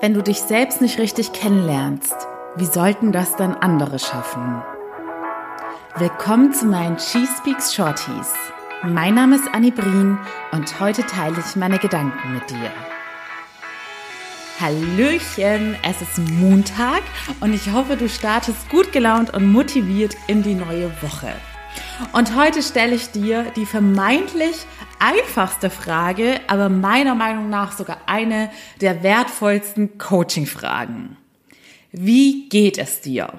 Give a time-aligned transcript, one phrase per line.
[0.00, 2.14] Wenn du dich selbst nicht richtig kennenlernst,
[2.54, 4.62] wie sollten das dann andere schaffen?
[5.96, 8.32] Willkommen zu meinen She Speaks Shorties.
[8.84, 10.16] Mein Name ist Annie Brien
[10.52, 12.70] und heute teile ich meine Gedanken mit dir.
[14.60, 17.02] Hallöchen, es ist Montag
[17.40, 21.32] und ich hoffe, du startest gut gelaunt und motiviert in die neue Woche.
[22.12, 24.54] Und heute stelle ich dir die vermeintlich
[25.00, 28.50] einfachste Frage, aber meiner Meinung nach sogar eine
[28.80, 31.16] der wertvollsten Coaching-Fragen.
[31.90, 33.32] Wie geht es dir?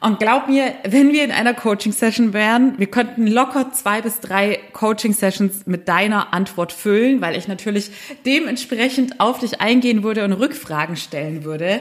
[0.00, 4.60] Und glaub mir, wenn wir in einer Coaching-Session wären, wir könnten locker zwei bis drei
[4.74, 7.90] Coaching-Sessions mit deiner Antwort füllen, weil ich natürlich
[8.26, 11.80] dementsprechend auf dich eingehen würde und Rückfragen stellen würde.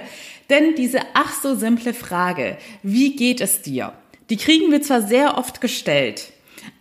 [0.50, 3.94] Denn diese ach so simple Frage, wie geht es dir?
[4.30, 6.32] Die kriegen wir zwar sehr oft gestellt,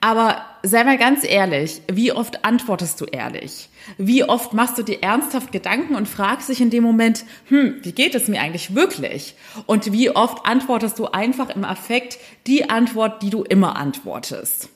[0.00, 3.68] aber sei mal ganz ehrlich, wie oft antwortest du ehrlich?
[3.98, 7.92] Wie oft machst du dir ernsthaft Gedanken und fragst dich in dem Moment, hm, wie
[7.92, 9.34] geht es mir eigentlich wirklich?
[9.66, 14.68] Und wie oft antwortest du einfach im Affekt die Antwort, die du immer antwortest?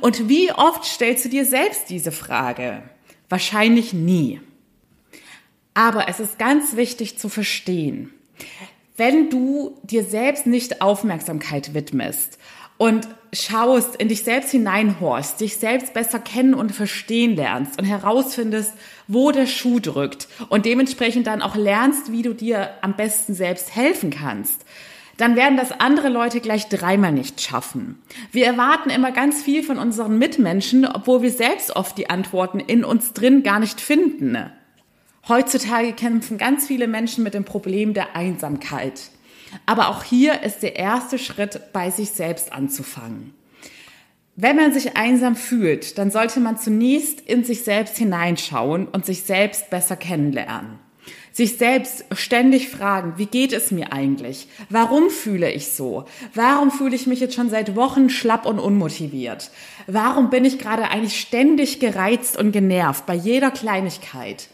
[0.00, 2.82] Und wie oft stellst du dir selbst diese Frage?
[3.28, 4.40] Wahrscheinlich nie.
[5.74, 8.12] Aber es ist ganz wichtig zu verstehen,
[9.00, 12.38] wenn du dir selbst nicht Aufmerksamkeit widmest
[12.76, 18.74] und schaust, in dich selbst hineinhorchst, dich selbst besser kennen und verstehen lernst und herausfindest,
[19.08, 23.74] wo der Schuh drückt und dementsprechend dann auch lernst, wie du dir am besten selbst
[23.74, 24.66] helfen kannst,
[25.16, 28.02] dann werden das andere Leute gleich dreimal nicht schaffen.
[28.32, 32.84] Wir erwarten immer ganz viel von unseren Mitmenschen, obwohl wir selbst oft die Antworten in
[32.84, 34.36] uns drin gar nicht finden.
[35.30, 39.10] Heutzutage kämpfen ganz viele Menschen mit dem Problem der Einsamkeit.
[39.64, 43.32] Aber auch hier ist der erste Schritt, bei sich selbst anzufangen.
[44.34, 49.22] Wenn man sich einsam fühlt, dann sollte man zunächst in sich selbst hineinschauen und sich
[49.22, 50.80] selbst besser kennenlernen.
[51.30, 54.48] Sich selbst ständig fragen, wie geht es mir eigentlich?
[54.68, 56.06] Warum fühle ich so?
[56.34, 59.52] Warum fühle ich mich jetzt schon seit Wochen schlapp und unmotiviert?
[59.86, 64.48] Warum bin ich gerade eigentlich ständig gereizt und genervt bei jeder Kleinigkeit?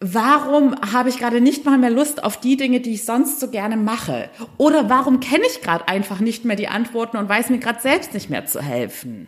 [0.00, 3.48] Warum habe ich gerade nicht mal mehr Lust auf die Dinge, die ich sonst so
[3.48, 4.30] gerne mache?
[4.56, 8.14] Oder warum kenne ich gerade einfach nicht mehr die Antworten und weiß mir gerade selbst
[8.14, 9.26] nicht mehr zu helfen?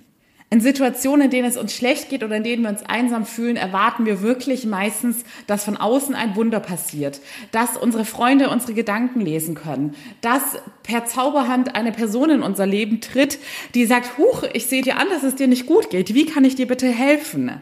[0.53, 3.57] In Situationen, in denen es uns schlecht geht oder in denen wir uns einsam fühlen,
[3.57, 9.23] erwarten wir wirklich meistens, dass von außen ein Wunder passiert, dass unsere Freunde unsere Gedanken
[9.23, 10.43] lesen können, dass
[10.83, 13.39] per Zauberhand eine Person in unser Leben tritt,
[13.75, 16.45] die sagt, huch, ich sehe dir an, dass es dir nicht gut geht, wie kann
[16.45, 17.53] ich dir bitte helfen?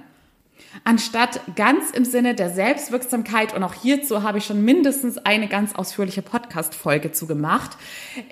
[0.85, 5.75] Anstatt ganz im Sinne der Selbstwirksamkeit, und auch hierzu habe ich schon mindestens eine ganz
[5.75, 7.77] ausführliche Podcast-Folge zu gemacht,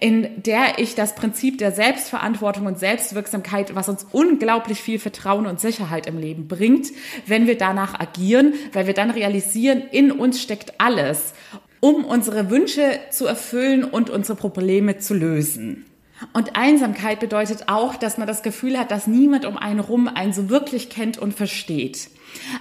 [0.00, 5.60] in der ich das Prinzip der Selbstverantwortung und Selbstwirksamkeit, was uns unglaublich viel Vertrauen und
[5.60, 6.88] Sicherheit im Leben bringt,
[7.26, 11.34] wenn wir danach agieren, weil wir dann realisieren, in uns steckt alles,
[11.80, 15.87] um unsere Wünsche zu erfüllen und unsere Probleme zu lösen.
[16.32, 20.32] Und Einsamkeit bedeutet auch, dass man das Gefühl hat, dass niemand um einen rum einen
[20.32, 22.10] so wirklich kennt und versteht.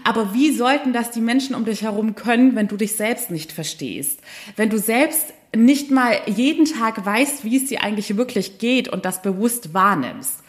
[0.03, 3.51] Aber wie sollten das die Menschen um dich herum können, wenn du dich selbst nicht
[3.51, 4.22] verstehst?
[4.56, 9.06] Wenn du selbst nicht mal jeden Tag weißt, wie es dir eigentlich wirklich geht und
[9.06, 10.44] das bewusst wahrnimmst?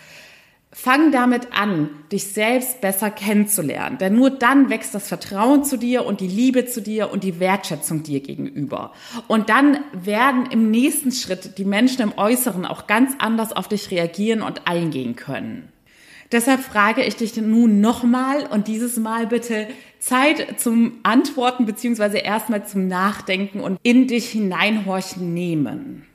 [0.88, 6.06] Fang damit an, dich selbst besser kennenzulernen, denn nur dann wächst das Vertrauen zu dir
[6.06, 8.94] und die Liebe zu dir und die Wertschätzung dir gegenüber.
[9.26, 13.90] Und dann werden im nächsten Schritt die Menschen im Äußeren auch ganz anders auf dich
[13.90, 15.68] reagieren und eingehen können.
[16.32, 22.66] Deshalb frage ich dich nun nochmal und dieses Mal bitte Zeit zum Antworten beziehungsweise erstmal
[22.66, 26.06] zum Nachdenken und in dich hineinhorchen nehmen.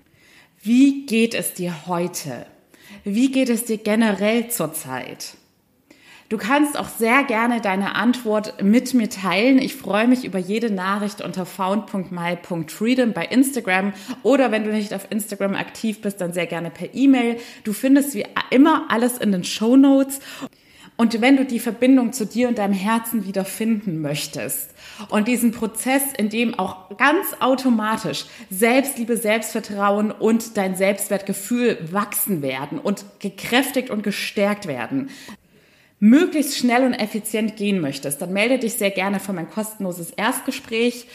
[0.64, 2.48] Wie geht es dir heute?
[3.04, 5.36] Wie geht es dir generell zurzeit?
[6.30, 9.60] Du kannst auch sehr gerne deine Antwort mit mir teilen.
[9.60, 13.94] Ich freue mich über jede Nachricht unter found.my.freedom bei Instagram
[14.24, 17.38] oder wenn du nicht auf Instagram aktiv bist, dann sehr gerne per E-Mail.
[17.66, 20.22] Du findest wie immer alles in den Show Notes.
[21.04, 24.70] Und wenn du die Verbindung zu dir und deinem Herzen wieder finden möchtest
[25.10, 32.80] und diesen Prozess, in dem auch ganz automatisch Selbstliebe, Selbstvertrauen und dein Selbstwertgefühl wachsen werden
[32.80, 35.10] und gekräftigt und gestärkt werden,
[36.00, 41.08] möglichst schnell und effizient gehen möchtest, dann melde dich sehr gerne für mein kostenloses Erstgespräch,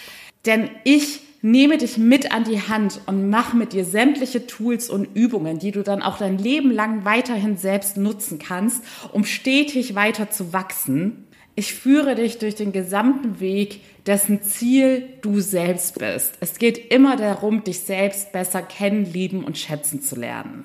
[0.45, 5.09] denn ich nehme dich mit an die Hand und mache mit dir sämtliche Tools und
[5.15, 8.83] Übungen, die du dann auch dein Leben lang weiterhin selbst nutzen kannst,
[9.13, 11.25] um stetig weiter zu wachsen.
[11.55, 16.35] Ich führe dich durch den gesamten Weg, dessen Ziel du selbst bist.
[16.41, 20.65] Es geht immer darum, dich selbst besser kennen, lieben und schätzen zu lernen.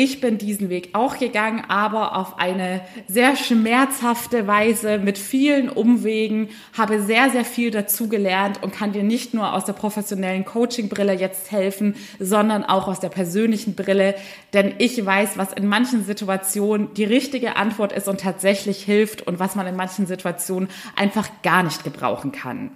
[0.00, 6.50] Ich bin diesen Weg auch gegangen, aber auf eine sehr schmerzhafte Weise mit vielen Umwegen,
[6.72, 11.14] habe sehr, sehr viel dazu gelernt und kann dir nicht nur aus der professionellen Coaching-Brille
[11.14, 14.14] jetzt helfen, sondern auch aus der persönlichen Brille.
[14.52, 19.40] Denn ich weiß, was in manchen Situationen die richtige Antwort ist und tatsächlich hilft und
[19.40, 22.70] was man in manchen Situationen einfach gar nicht gebrauchen kann.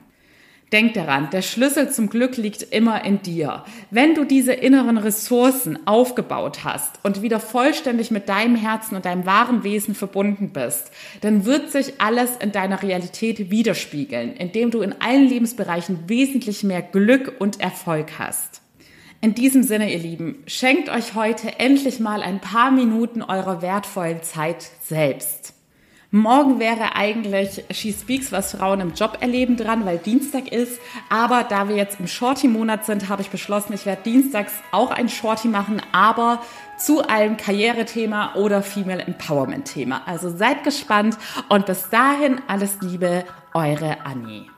[0.72, 3.62] Denk daran, der Schlüssel zum Glück liegt immer in dir.
[3.90, 9.26] Wenn du diese inneren Ressourcen aufgebaut hast und wieder vollständig mit deinem Herzen und deinem
[9.26, 10.90] wahren Wesen verbunden bist,
[11.20, 16.80] dann wird sich alles in deiner Realität widerspiegeln, indem du in allen Lebensbereichen wesentlich mehr
[16.80, 18.62] Glück und Erfolg hast.
[19.20, 24.22] In diesem Sinne, ihr Lieben, schenkt euch heute endlich mal ein paar Minuten eurer wertvollen
[24.22, 25.52] Zeit selbst.
[26.14, 30.78] Morgen wäre eigentlich She Speaks, was Frauen im Job erleben dran, weil Dienstag ist.
[31.08, 35.08] Aber da wir jetzt im Shorty-Monat sind, habe ich beschlossen, ich werde dienstags auch ein
[35.08, 36.42] Shorty machen, aber
[36.76, 40.02] zu einem Karrierethema oder Female Empowerment Thema.
[40.04, 41.16] Also seid gespannt
[41.48, 43.24] und bis dahin alles Liebe,
[43.54, 44.51] eure Annie.